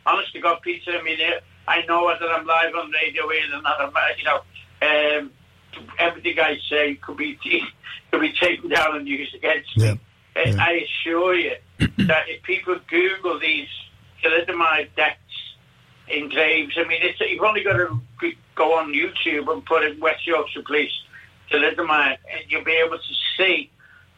Honest 0.06 0.34
to 0.34 0.40
God, 0.40 0.60
Peter, 0.64 0.92
I 0.92 1.04
mean, 1.04 1.20
I 1.68 1.86
know 1.86 2.12
that 2.20 2.30
I'm 2.30 2.46
live 2.46 2.74
on 2.76 2.90
radio 2.92 3.30
here 3.30 3.42
that 3.52 3.80
I'm, 3.80 3.96
uh, 3.96 4.00
you 4.18 4.24
know, 4.24 5.20
um, 5.20 5.32
everything 6.00 6.40
I 6.40 6.58
say 6.70 6.96
could 6.96 7.18
be 7.18 7.38
could 8.12 8.22
be 8.22 8.34
taken 8.34 8.70
down 8.70 8.98
and 8.98 9.08
used 9.08 9.36
against 9.36 9.78
me. 9.78 9.90
Uh, 9.90 9.96
Yeah. 10.36 10.56
I 10.60 10.86
assure 10.86 11.36
you 11.36 11.56
that 11.80 12.24
if 12.28 12.44
people 12.44 12.78
Google 12.88 13.40
these 13.40 13.68
thalidomide 14.24 14.90
deaths 14.96 15.18
in 16.08 16.30
graves, 16.30 16.78
I 16.78 16.88
mean, 16.88 17.02
you've 17.20 17.44
only 17.44 17.64
got 17.64 17.78
to 17.78 18.00
go 18.56 18.78
on 18.78 18.94
YouTube 18.94 19.52
and 19.52 19.66
put 19.66 19.84
in 19.84 20.00
West 20.00 20.26
Yorkshire 20.28 20.64
Police 20.64 20.92
thalidomide, 21.52 22.18
and 22.32 22.42
you'll 22.50 22.64
be 22.64 22.74
able 22.86 22.98
to 22.98 23.14
see 23.38 23.70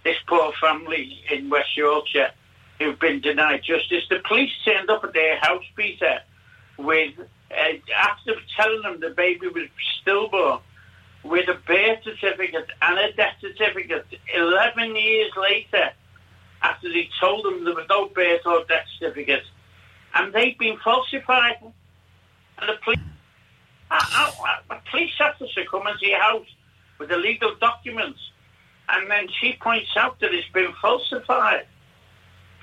this 0.03 0.17
poor 0.27 0.51
family 0.59 1.21
in 1.31 1.49
West 1.49 1.77
Yorkshire 1.77 2.31
who've 2.79 2.99
been 2.99 3.21
denied 3.21 3.61
justice. 3.63 4.03
The 4.09 4.19
police 4.27 4.51
turned 4.65 4.89
up 4.89 5.03
at 5.03 5.13
their 5.13 5.37
house, 5.39 5.63
Peter, 5.75 6.19
with 6.77 7.13
uh, 7.51 7.73
after 7.95 8.33
telling 8.57 8.81
them 8.81 8.99
the 8.99 9.11
baby 9.11 9.47
was 9.47 9.67
stillborn, 10.01 10.59
with 11.23 11.47
a 11.49 11.53
birth 11.67 11.99
certificate 12.03 12.71
and 12.81 12.97
a 12.97 13.13
death 13.13 13.35
certificate. 13.39 14.07
Eleven 14.35 14.95
years 14.95 15.31
later, 15.39 15.91
after 16.61 16.89
they 16.91 17.09
told 17.19 17.45
them 17.45 17.63
there 17.65 17.73
was 17.75 17.85
no 17.89 18.07
birth 18.07 18.41
or 18.45 18.63
death 18.65 18.85
certificate, 18.99 19.43
and 20.13 20.33
they've 20.33 20.57
been 20.57 20.77
falsified. 20.83 21.55
And 21.61 22.69
the 22.69 22.73
police, 22.83 22.99
uh, 23.89 24.31
a 24.69 24.75
police 24.89 25.11
officer 25.19 25.61
come 25.69 25.87
into 25.87 26.07
your 26.07 26.19
house 26.21 26.45
with 26.99 27.11
illegal 27.11 27.55
documents, 27.59 28.19
and 28.89 29.09
then 29.09 29.27
she 29.39 29.53
points 29.61 29.89
out 29.97 30.19
that 30.19 30.33
it's 30.33 30.47
been 30.49 30.71
falsified. 30.81 31.65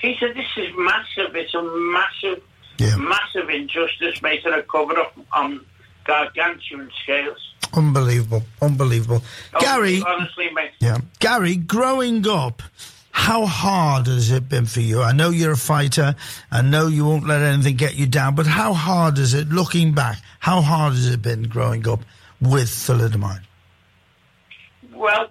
He 0.00 0.16
said, 0.20 0.34
"This 0.36 0.46
is 0.56 0.72
massive. 0.76 1.34
It's 1.34 1.54
a 1.54 1.62
massive, 1.62 2.42
Yeah. 2.78 2.96
massive 2.96 3.50
injustice, 3.50 4.22
making 4.22 4.52
a 4.52 4.62
cover 4.62 4.96
up 4.98 5.16
on 5.32 5.66
gargantuan 6.04 6.90
scales." 7.02 7.38
Unbelievable, 7.74 8.44
unbelievable. 8.62 9.22
Gary, 9.58 10.00
honestly, 10.06 10.50
mate. 10.54 10.70
yeah, 10.78 10.98
Gary, 11.18 11.56
growing 11.56 12.26
up, 12.28 12.62
how 13.18 13.46
hard 13.46 14.06
has 14.06 14.30
it 14.30 14.48
been 14.48 14.64
for 14.64 14.80
you? 14.80 15.02
I 15.02 15.10
know 15.10 15.30
you're 15.30 15.52
a 15.52 15.56
fighter. 15.56 16.14
I 16.52 16.62
know 16.62 16.86
you 16.86 17.04
won't 17.04 17.26
let 17.26 17.42
anything 17.42 17.74
get 17.74 17.96
you 17.96 18.06
down, 18.06 18.36
but 18.36 18.46
how 18.46 18.72
hard 18.72 19.18
is 19.18 19.34
it 19.34 19.48
looking 19.48 19.92
back? 19.92 20.18
How 20.38 20.60
hard 20.60 20.92
has 20.92 21.10
it 21.10 21.20
been 21.20 21.42
growing 21.42 21.86
up 21.88 22.00
with 22.40 22.68
thalidomide? 22.68 23.42
Well, 24.94 25.30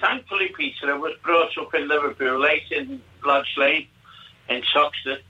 thankfully, 0.00 0.48
Peter, 0.56 0.92
I 0.92 0.98
was 0.98 1.14
brought 1.22 1.56
up 1.56 1.72
in 1.72 1.86
Liverpool, 1.86 2.40
late 2.40 2.64
in 2.72 3.00
Lodge 3.24 3.54
Lane, 3.56 3.86
in 4.48 4.62
Toxteth, 4.74 5.22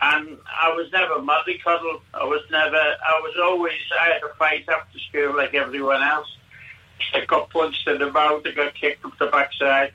and 0.00 0.38
I 0.46 0.72
was 0.72 0.90
never 0.90 1.16
mollycoddled. 1.16 2.00
I 2.14 2.24
was 2.24 2.42
never. 2.50 2.76
I 2.76 3.20
was 3.22 3.36
always. 3.44 3.74
I 4.00 4.08
had 4.08 4.20
to 4.20 4.30
fight 4.38 4.64
after 4.70 4.98
school 5.10 5.36
like 5.36 5.52
everyone 5.52 6.02
else. 6.02 6.34
I 7.12 7.26
got 7.26 7.50
punched 7.50 7.86
in 7.86 7.98
the 7.98 8.10
mouth. 8.10 8.42
I 8.46 8.52
got 8.52 8.74
kicked 8.74 9.04
up 9.04 9.18
the 9.18 9.26
backside. 9.26 9.92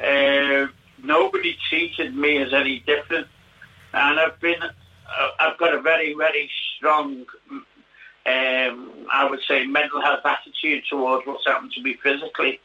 Uh, 0.00 0.66
nobody 1.02 1.56
treated 1.68 2.14
me 2.14 2.38
as 2.38 2.52
any 2.52 2.80
different, 2.80 3.26
and 3.92 4.20
I've 4.20 4.40
been. 4.40 4.62
Uh, 4.62 5.28
I've 5.38 5.58
got 5.58 5.74
a 5.74 5.82
very, 5.82 6.14
very 6.14 6.50
strong 6.76 7.26
um, 8.26 9.06
I 9.12 9.26
would 9.28 9.40
say, 9.46 9.66
mental 9.66 10.00
health 10.00 10.24
attitude 10.24 10.84
towards 10.88 11.26
what's 11.26 11.46
happened 11.46 11.72
to 11.72 11.82
me 11.82 11.94
physically. 12.02 12.60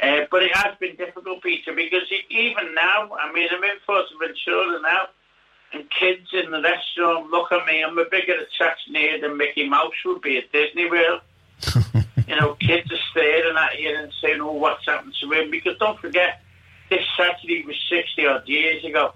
Uh, 0.00 0.20
but 0.30 0.42
it 0.42 0.54
has 0.54 0.76
been 0.78 0.94
difficult, 0.96 1.42
Peter, 1.42 1.72
because 1.72 2.02
even 2.30 2.74
now, 2.74 3.10
I 3.20 3.32
mean, 3.32 3.48
I'm 3.50 3.64
in 3.64 3.78
Fuerteventura 3.88 4.82
now, 4.82 5.06
and 5.72 5.90
kids 5.90 6.28
in 6.32 6.50
the 6.50 6.62
restaurant 6.62 7.30
look 7.30 7.50
at 7.50 7.66
me. 7.66 7.82
I'm 7.82 7.98
a 7.98 8.04
bigger 8.04 8.34
attraction 8.34 8.94
here 8.94 9.20
than 9.20 9.36
Mickey 9.36 9.68
Mouse 9.68 9.92
would 10.04 10.22
be 10.22 10.38
at 10.38 10.52
Disney 10.52 10.88
World. 10.88 11.22
you 12.28 12.36
know, 12.36 12.54
kids 12.60 12.92
are 12.92 12.98
staring 13.10 13.56
at 13.56 13.80
you 13.80 13.96
and 13.96 14.12
saying, 14.22 14.40
oh, 14.40 14.52
what's 14.52 14.86
happened 14.86 15.14
to 15.20 15.32
him? 15.32 15.50
Because 15.50 15.76
don't 15.78 15.98
forget, 15.98 16.42
this 16.90 17.04
Saturday 17.16 17.64
was 17.66 17.76
60 17.90 18.26
odd 18.26 18.48
years 18.48 18.84
ago. 18.84 19.12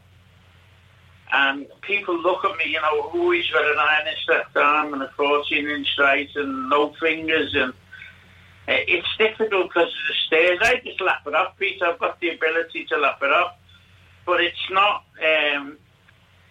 And 1.33 1.67
people 1.83 2.19
look 2.21 2.45
at 2.45 2.57
me, 2.59 2.65
you 2.73 2.81
know, 2.81 3.03
who 3.11 3.31
he's 3.31 3.49
got 3.51 3.65
an 3.65 3.77
iron 3.79 4.09
inch 4.09 4.19
left 4.29 4.57
arm 4.57 4.95
and 4.95 5.03
a 5.03 5.09
14 5.17 5.69
inch 5.69 5.89
right 5.99 6.29
and 6.35 6.69
no 6.69 6.93
fingers. 7.01 7.55
And 7.55 7.73
uh, 7.73 8.83
it's 8.89 9.07
difficult 9.17 9.69
because 9.69 9.87
of 9.89 10.09
the 10.09 10.15
stairs. 10.27 10.59
I 10.61 10.81
just 10.85 11.01
lap 11.01 11.23
it 11.27 11.35
off, 11.35 11.57
Peter. 11.59 11.87
I've 11.87 12.01
got 12.01 12.19
the 12.21 12.31
ability 12.31 12.85
to 12.87 12.97
lap 12.99 13.19
it 13.23 13.31
off. 13.31 13.55
But 14.27 14.41
it's 14.41 14.71
not, 14.71 15.05
um, 15.55 15.79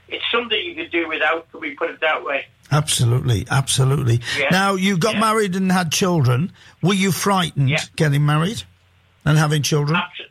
it's 0.07 0.23
something 0.31 0.57
you 0.57 0.75
could 0.75 0.91
do 0.91 1.09
without, 1.09 1.51
can 1.51 1.59
we 1.59 1.75
put 1.75 1.89
it 1.89 1.99
that 1.99 2.23
way? 2.23 2.45
Absolutely, 2.71 3.47
absolutely. 3.51 4.21
Yeah. 4.38 4.47
Now 4.51 4.75
you 4.75 4.97
got 4.97 5.15
Yeah. 5.15 5.19
married 5.21 5.55
and 5.57 5.69
had 5.71 5.91
children. 5.91 6.53
Were 6.81 6.93
you 6.93 7.11
frightened 7.11 7.69
Yeah. 7.69 7.83
getting 7.97 8.25
married 8.25 8.63
and 9.25 9.38
having 9.38 9.61
children? 9.61 9.97
Abs- 9.97 10.28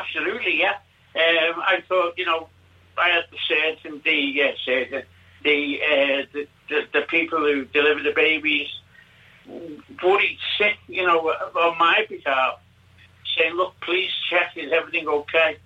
Absolutely, 0.00 0.58
yeah. 0.60 0.76
Um, 1.14 1.60
I 1.60 1.82
thought, 1.88 2.14
you 2.16 2.26
know, 2.26 2.48
I 2.96 3.10
had 3.10 3.24
the 3.30 3.38
certain 3.48 4.00
the 4.04 4.42
uh, 4.42 4.52
the 4.66 5.04
the, 5.42 5.80
uh, 5.82 6.26
the 6.32 6.48
the 6.68 6.80
the 6.92 7.02
people 7.02 7.38
who 7.38 7.64
deliver 7.66 8.02
the 8.02 8.12
babies 8.12 8.68
worried 10.02 10.38
sick, 10.58 10.76
you 10.88 11.06
know, 11.06 11.20
on 11.20 11.78
my 11.78 12.04
behalf, 12.08 12.60
saying, 13.36 13.54
"Look, 13.54 13.74
please 13.80 14.10
check 14.30 14.52
is 14.56 14.72
everything 14.72 15.08
okay." 15.08 15.58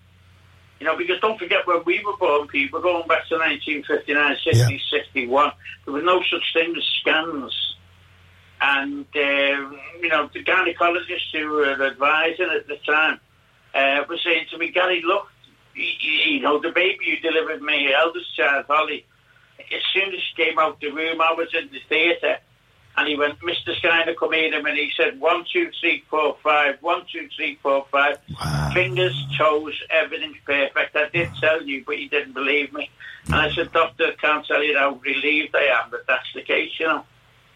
You 0.78 0.86
know, 0.86 0.96
because 0.96 1.20
don't 1.20 1.38
forget 1.38 1.66
when 1.66 1.84
we 1.84 2.02
were 2.04 2.16
born, 2.16 2.48
people 2.48 2.80
going 2.80 3.06
back 3.06 3.28
to 3.28 3.36
1959, 3.38 4.36
60, 4.42 4.72
Yeah. 4.72 4.78
61, 4.90 5.52
there 5.84 5.94
was 5.94 6.02
no 6.02 6.20
such 6.24 6.42
thing 6.52 6.74
as 6.76 6.82
scans. 7.00 7.76
And, 8.60 9.06
um, 9.14 9.78
you 10.00 10.08
know, 10.08 10.28
the 10.32 10.42
gynecologists 10.42 11.30
who 11.32 11.50
were 11.50 11.86
advising 11.86 12.50
at 12.50 12.66
the 12.66 12.78
time 12.78 13.20
uh, 13.74 14.04
were 14.08 14.18
saying 14.18 14.46
to 14.50 14.58
me, 14.58 14.70
Gary, 14.70 15.02
look, 15.04 15.28
you, 15.74 15.84
you 15.84 16.40
know, 16.40 16.60
the 16.60 16.70
baby 16.70 17.04
you 17.06 17.20
delivered 17.20 17.62
me, 17.62 17.92
eldest 17.92 18.34
child, 18.36 18.66
Holly, 18.68 19.06
as 19.58 19.82
soon 19.94 20.12
as 20.12 20.20
she 20.20 20.44
came 20.44 20.58
out 20.58 20.80
the 20.80 20.90
room, 20.90 21.20
I 21.20 21.32
was 21.32 21.48
in 21.54 21.70
the 21.72 21.80
theatre, 21.88 22.38
And 22.96 23.08
he 23.08 23.16
went, 23.16 23.38
Mr. 23.40 23.74
Skyner, 23.80 24.14
come 24.16 24.32
here 24.32 24.54
and 24.54 24.76
he 24.76 24.92
said, 24.96 25.18
one, 25.18 25.44
two, 25.50 25.70
three, 25.80 26.04
four, 26.10 26.36
five, 26.42 26.76
one, 26.82 27.04
two, 27.10 27.28
three, 27.34 27.58
four, 27.62 27.86
five. 27.90 28.18
Wow. 28.38 28.70
Fingers, 28.74 29.26
toes, 29.38 29.80
everything's 29.88 30.36
perfect. 30.44 30.94
I 30.94 31.08
did 31.08 31.30
tell 31.40 31.62
you, 31.62 31.84
but 31.86 31.98
you 31.98 32.08
didn't 32.10 32.34
believe 32.34 32.72
me. 32.72 32.90
And 33.26 33.36
I 33.36 33.50
said, 33.52 33.72
Doctor, 33.72 34.08
I 34.08 34.14
can't 34.20 34.46
tell 34.46 34.62
you 34.62 34.76
how 34.76 34.94
relieved 34.96 35.54
I 35.56 35.82
am 35.82 35.90
that 35.92 36.06
that's 36.06 36.26
the 36.34 36.42
case, 36.42 36.72
you 36.78 36.86
know. 36.86 37.04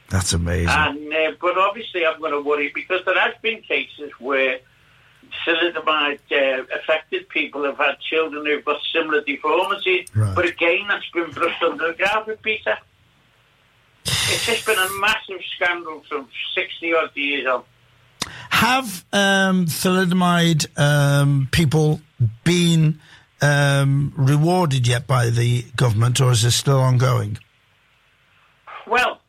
That's 0.08 0.32
amazing. 0.32 0.68
And 0.68 1.12
uh, 1.12 1.32
but 1.40 1.58
obviously, 1.58 2.06
I'm 2.06 2.20
going 2.20 2.32
to 2.32 2.40
worry 2.40 2.70
because 2.72 3.00
there 3.04 3.18
has 3.18 3.34
been 3.42 3.60
cases 3.62 4.12
where 4.20 4.60
thalidomide 5.46 6.20
uh, 6.30 6.64
affected 6.74 7.28
people 7.28 7.64
have 7.64 7.78
had 7.78 7.98
children 8.00 8.44
who've 8.46 8.64
got 8.64 8.80
similar 8.92 9.22
deformities. 9.22 10.08
Right. 10.14 10.34
But 10.34 10.46
again, 10.46 10.86
that's 10.88 11.08
been 11.10 11.30
brushed 11.30 11.62
under 11.62 11.92
the 11.92 12.04
carpet, 12.04 12.42
Peter. 12.42 12.76
It's 14.04 14.46
just 14.46 14.66
been 14.66 14.78
a 14.78 14.88
massive 15.00 15.40
scandal 15.54 16.02
from 16.08 16.28
60 16.54 16.94
odd 16.94 17.16
years 17.16 17.46
on. 17.46 17.64
Have 18.50 19.04
um, 19.12 19.66
thalidomide 19.66 20.66
um, 20.78 21.48
people 21.52 22.00
been 22.44 23.00
um, 23.40 24.12
rewarded 24.16 24.86
yet 24.86 25.06
by 25.06 25.30
the 25.30 25.62
government, 25.76 26.20
or 26.20 26.32
is 26.32 26.42
this 26.42 26.56
still 26.56 26.80
ongoing? 26.80 27.38
Well, 28.86 29.20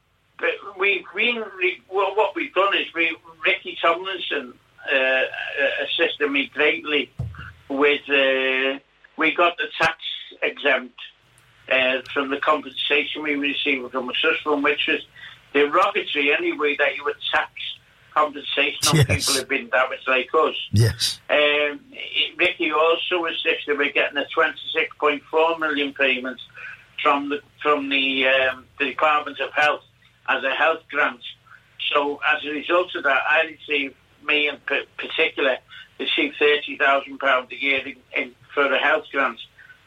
we've 0.80 1.04
been, 1.16 1.44
re- 1.58 1.82
well, 1.89 2.16
what 2.16 2.36
we've 2.36 2.54
done 2.54 2.75
is 2.75 2.86
we, 2.94 3.16
Ricky 3.46 3.77
Tomlinson 3.82 4.54
assisted 5.84 6.29
me 6.29 6.50
greatly 6.53 7.12
with, 7.70 8.01
uh, 8.10 8.79
we 9.17 9.34
got 9.36 9.58
the 9.58 9.67
tax 9.79 9.98
exempt 10.41 11.00
uh, 11.72 12.01
from 12.13 12.29
the 12.29 12.38
compensation 12.38 13.24
we 13.24 13.36
received 13.36 13.91
from 13.91 14.10
a 14.10 14.13
system, 14.15 14.62
which 14.62 14.88
was 14.88 15.01
derogatory 15.53 16.34
anyway, 16.34 16.75
that 16.77 16.96
you 16.96 17.03
would 17.03 17.15
tax 17.32 17.51
compensation 18.13 18.79
on 18.89 18.96
Yes. 18.96 19.06
people 19.08 19.34
who've 19.34 19.50
been 19.50 19.70
damaged 19.70 20.08
like 20.08 20.29
us. 20.34 20.56
Yes. 20.72 21.20
Um, 21.29 21.79
Ricky 22.38 22.72
also 22.72 23.25
assisted 23.25 23.77
with 23.77 23.94
getting 23.94 24.17
a 24.17 24.25
26.4 24.36 25.60
million 25.60 25.94
payment 25.94 26.39
from 27.01 27.29
the 27.29 27.41
from 27.62 27.89
the, 27.89 28.27
um, 28.27 28.65
the 28.79 28.86
Department 28.86 29.39
of 29.39 29.51
Health 29.53 29.84
as 30.29 30.44
a 30.44 30.51
health 30.51 30.82
grant. 30.89 31.22
So 31.94 32.20
as 32.27 32.44
a 32.46 32.50
result 32.50 32.96
of 32.96 33.03
that, 33.03 33.22
I 33.29 33.44
received 33.44 33.96
me 34.28 34.48
in 34.48 34.58
p- 34.68 34.86
particular 34.98 35.58
thousand 36.78 37.18
pounds 37.20 37.52
a 37.52 37.56
year 37.56 37.88
in, 37.88 37.96
in 38.16 38.36
for 38.54 38.70
health 38.78 39.06
grant 39.12 39.40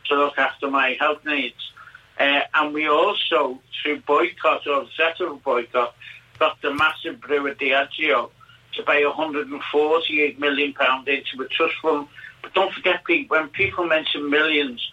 to 0.06 0.14
look 0.16 0.38
after 0.38 0.70
my 0.70 0.96
health 0.98 1.24
needs. 1.24 1.72
Uh, 2.18 2.40
and 2.54 2.74
we 2.74 2.88
also, 2.88 3.58
through 3.82 4.00
boycott 4.00 4.66
or 4.66 4.84
the 4.84 4.90
set 4.96 5.20
of 5.20 5.32
a 5.32 5.36
boycott, 5.36 5.94
got 6.38 6.60
the 6.62 6.74
massive 6.74 7.20
brewer 7.20 7.54
Diageo 7.54 8.30
to 8.74 8.82
pay 8.82 9.04
148 9.04 10.38
million 10.38 10.72
pound 10.72 11.08
into 11.08 11.42
a 11.42 11.48
trust 11.48 11.74
fund. 11.82 12.08
But 12.42 12.54
don't 12.54 12.72
forget, 12.72 13.04
people, 13.04 13.36
when 13.36 13.48
people 13.48 13.86
mention 13.86 14.30
millions, 14.30 14.86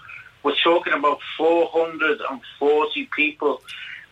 we're 0.44 0.56
talking 0.64 0.94
about 0.94 1.20
440 1.38 3.10
people, 3.16 3.62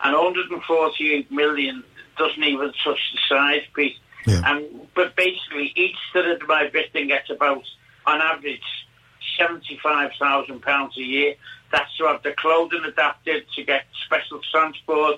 and 0.02 0.14
148 0.14 1.32
million 1.32 1.84
doesn't 2.18 2.44
even 2.44 2.72
touch 2.84 2.98
the 3.12 3.18
size 3.28 3.62
piece. 3.74 3.96
Yeah. 4.26 4.42
And 4.44 4.88
but 4.94 5.14
basically, 5.16 5.72
each 5.76 5.96
of 6.14 6.48
my 6.48 6.68
victim 6.68 7.08
gets 7.08 7.30
about, 7.30 7.62
on 8.06 8.20
average, 8.20 8.60
seventy-five 9.38 10.10
thousand 10.20 10.62
pounds 10.62 10.96
a 10.98 11.02
year. 11.02 11.34
That's 11.72 11.96
to 11.98 12.04
have 12.06 12.22
the 12.22 12.32
clothing 12.32 12.82
adapted, 12.86 13.44
to 13.56 13.64
get 13.64 13.86
special 14.04 14.40
transport, 14.52 15.16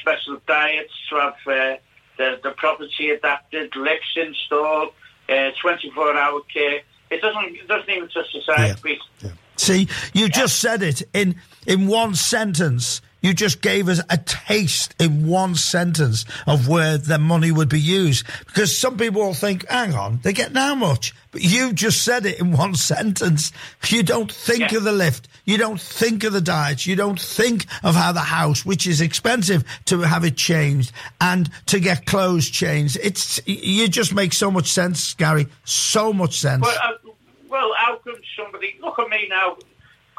special 0.00 0.40
diets, 0.46 0.92
to 1.10 1.16
have 1.16 1.34
uh, 1.46 1.76
the 2.16 2.40
the 2.42 2.50
property 2.56 3.10
adapted, 3.10 3.74
lifts 3.76 4.16
installed, 4.16 4.90
uh, 5.28 5.50
twenty-four 5.60 6.16
hour 6.16 6.40
care. 6.52 6.80
It 7.10 7.20
doesn't 7.20 7.56
it 7.56 7.68
doesn't 7.68 7.90
even 7.90 8.08
touch 8.08 8.26
the 8.32 8.40
size 8.46 8.68
Yeah. 8.68 8.74
piece. 8.82 9.32
See, 9.56 9.88
you 10.14 10.28
just 10.30 10.58
said 10.58 10.82
it 10.82 11.02
in 11.12 11.36
in 11.66 11.86
one 11.86 12.14
sentence. 12.14 13.02
You 13.22 13.34
just 13.34 13.60
gave 13.60 13.88
us 13.88 14.00
a 14.08 14.16
taste 14.16 14.94
in 14.98 15.26
one 15.26 15.54
sentence 15.54 16.24
of 16.46 16.68
where 16.68 16.96
the 16.98 17.18
money 17.18 17.52
would 17.52 17.68
be 17.68 17.80
used. 17.80 18.26
Because 18.46 18.76
some 18.76 18.96
people 18.96 19.20
will 19.22 19.34
think, 19.34 19.66
hang 19.68 19.94
on, 19.94 20.20
they're 20.22 20.32
getting 20.32 20.56
how 20.56 20.74
much? 20.74 21.14
But 21.32 21.42
you 21.42 21.72
just 21.72 22.02
said 22.02 22.24
it 22.26 22.40
in 22.40 22.52
one 22.56 22.74
sentence. 22.74 23.52
You 23.88 24.02
don't 24.02 24.32
think 24.32 24.72
Yeah. 24.72 24.78
of 24.78 24.84
the 24.84 24.92
lift. 24.92 25.28
You 25.44 25.58
don't 25.58 25.80
think 25.80 26.24
of 26.24 26.32
the 26.32 26.40
diets. 26.40 26.86
You 26.86 26.96
don't 26.96 27.20
think 27.20 27.66
of 27.82 27.94
how 27.94 28.12
the 28.12 28.20
house, 28.20 28.64
which 28.64 28.86
is 28.86 29.00
expensive 29.00 29.64
to 29.86 30.00
have 30.00 30.24
it 30.24 30.36
changed 30.36 30.92
and 31.20 31.50
to 31.66 31.78
get 31.80 32.06
clothes 32.06 32.48
changed. 32.48 32.98
It's, 33.02 33.40
you 33.46 33.88
just 33.88 34.14
make 34.14 34.32
so 34.32 34.50
much 34.50 34.70
sense, 34.72 35.14
Gary. 35.14 35.46
So 35.64 36.12
much 36.12 36.38
sense. 36.38 36.62
Well, 36.62 36.78
uh, 36.82 37.10
well, 37.48 37.72
how 37.76 37.96
can 37.96 38.14
somebody 38.36 38.76
look 38.80 38.98
at 38.98 39.08
me 39.08 39.26
now? 39.28 39.56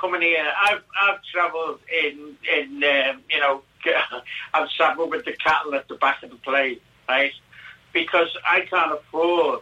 Coming 0.01 0.23
here, 0.23 0.51
I've 0.59 0.81
I've 0.99 1.19
travelled 1.31 1.79
in 2.03 2.35
in 2.57 2.83
um, 2.83 3.21
you 3.29 3.39
know 3.39 3.61
I've 4.53 4.67
travelled 4.71 5.11
with 5.11 5.25
the 5.25 5.33
cattle 5.33 5.75
at 5.75 5.87
the 5.87 5.93
back 5.95 6.23
of 6.23 6.31
the 6.31 6.37
plane, 6.37 6.79
right? 7.07 7.31
Because 7.93 8.35
I 8.47 8.61
can't 8.61 8.93
afford 8.93 9.59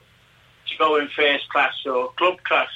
to 0.68 0.78
go 0.78 0.96
in 0.96 1.10
first 1.10 1.50
class 1.50 1.74
or 1.86 2.14
club 2.14 2.42
class. 2.44 2.70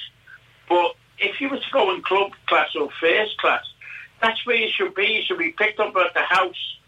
But 0.68 0.94
if 1.18 1.40
you 1.40 1.48
were 1.48 1.56
to 1.56 1.70
go 1.72 1.94
in 1.94 2.02
club 2.02 2.32
class 2.46 2.68
or 2.78 2.90
first 3.00 3.38
class, 3.38 3.64
that's 4.20 4.44
where 4.44 4.56
you 4.56 4.68
should 4.68 4.94
be. 4.94 5.06
You 5.06 5.22
should 5.22 5.38
be 5.38 5.52
picked 5.52 5.80
up 5.80 5.96
at 5.96 6.12
the 6.12 6.20
house. 6.20 6.78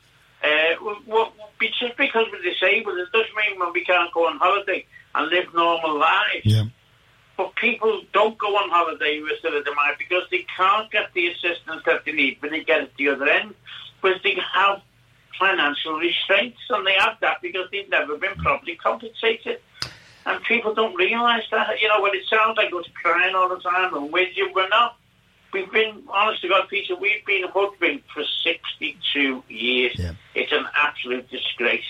Uh, 0.45 0.95
well, 1.07 1.33
just 1.81 1.97
because 1.97 2.27
we're 2.31 2.43
disabled, 2.43 2.99
it 2.99 3.11
doesn't 3.13 3.35
mean 3.35 3.73
we 3.73 3.83
can't 3.83 4.13
go 4.13 4.27
on 4.27 4.37
holiday 4.37 4.85
and 5.15 5.31
live 5.31 5.55
normal 5.55 5.99
lives. 5.99 6.45
yeah. 6.45 6.65
But 7.37 7.55
people 7.57 8.03
don't 8.13 8.39
go 8.39 8.57
on 8.57 8.71
holiday 8.71 9.21
with 9.21 9.43
thalidomide 9.43 9.99
because 9.99 10.25
they 10.31 10.47
can't 10.57 10.91
get 10.91 11.13
the 11.15 11.29
assistance 11.29 11.83
that 11.85 12.05
they 12.05 12.13
need 12.13 12.39
when 12.41 12.53
they 12.53 12.65
get 12.65 12.81
at 12.81 12.97
the 12.97 13.09
other 13.09 13.29
end 13.29 13.55
because 14.01 14.23
they 14.23 14.37
have 14.55 14.81
financial 15.39 15.99
restraints 15.99 16.59
and 16.71 16.87
they 16.87 16.95
have 16.95 17.19
that 17.21 17.43
because 17.43 17.69
they've 17.71 17.89
never 17.91 18.17
been 18.17 18.35
properly 18.37 18.77
compensated. 18.77 19.61
And 20.25 20.43
people 20.45 20.75
don't 20.75 20.95
realise 20.97 21.45
that. 21.51 21.81
You 21.81 21.89
know, 21.89 22.03
when 22.03 22.15
it 22.15 22.25
sounds 22.29 22.57
like 22.57 22.73
we're 22.73 22.83
crying 23.01 23.35
all 23.35 23.49
the 23.49 23.61
time 23.61 23.95
and 23.95 24.13
with 24.13 24.37
you, 24.37 24.51
we're 24.55 24.69
not. 24.69 24.97
We've 25.53 25.71
been, 25.71 26.03
honest 26.09 26.43
to 26.43 26.49
God, 26.49 26.69
Peter, 26.69 26.97
we've 26.97 27.25
been 27.25 27.45
hoodwinked 27.49 28.11
for 28.11 28.25
62 28.43 29.43
years. 29.49 29.95
Yeah. 29.97 30.13
It's 30.35 30.53
an 30.53 30.67
absolute 30.77 31.31
disgrace. 31.31 31.85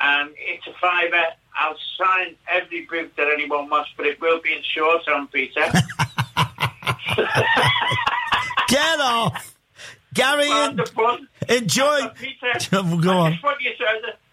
And 0.00 0.30
it's 0.36 0.66
a 0.66 0.72
fiver. 0.80 1.24
I'll 1.58 1.76
sign 1.98 2.36
every 2.52 2.86
book 2.86 3.14
that 3.16 3.28
anyone 3.32 3.68
wants, 3.68 3.90
but 3.96 4.06
it 4.06 4.20
will 4.20 4.40
be 4.40 4.52
in 4.52 4.62
short 4.62 5.02
Peter. 5.32 5.60
Get 8.68 9.00
off! 9.00 9.54
Gary, 10.14 10.48
Well, 10.48 10.70
en- 10.70 11.28
enjoy. 11.48 12.00
But 12.02 12.14
Peter, 12.16 12.52
Go 13.00 13.20
I 13.20 13.30
just 13.32 13.42
want 13.42 13.60
you 13.60 13.70
to, 13.76 13.84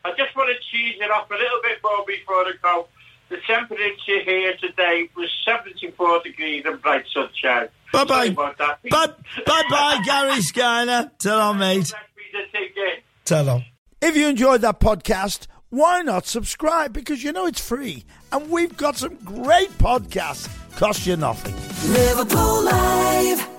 I 0.03 0.11
just 0.17 0.35
want 0.35 0.49
to 0.55 0.61
cheese 0.71 0.95
it 0.99 1.11
up 1.11 1.29
a 1.29 1.33
little 1.33 1.59
bit 1.63 1.79
more 1.83 2.05
before 2.05 2.35
I 2.45 2.53
go. 2.61 2.87
The 3.29 3.37
temperature 3.47 4.21
here 4.23 4.53
today 4.61 5.09
was 5.15 5.29
74 5.45 6.21
degrees 6.23 6.63
and 6.65 6.79
bright 6.81 7.05
sunshine. 7.11 7.69
Bye-bye. 7.91 8.05
Sorry 8.07 8.27
about 8.29 8.57
that. 8.59 8.79
Bye, 8.89 9.07
bye, 9.45 9.63
bye, 9.69 10.01
Gary 10.05 10.37
Skyner. 10.41 11.09
Tell 11.17 11.39
on, 11.41 11.57
mate. 11.57 11.87
Thanks, 11.87 11.95
Peter. 12.15 12.45
Take 12.53 12.75
care. 12.75 12.97
Tell 13.25 13.49
on. 13.49 13.65
If 14.01 14.15
you 14.15 14.27
enjoyed 14.27 14.61
that 14.61 14.79
podcast, 14.79 15.47
why 15.75 16.01
not 16.01 16.25
subscribe? 16.25 16.93
Because 16.93 17.21
you 17.21 17.33
know 17.33 17.47
it's 17.47 17.59
free, 17.59 18.05
and 18.31 18.49
we've 18.49 18.77
got 18.77 18.95
some 18.95 19.15
great 19.25 19.69
podcasts. 19.77 20.47
Cost 20.77 21.05
you 21.05 21.17
nothing. 21.17 21.55
Liverpool 21.91 22.63
Live. 22.63 23.54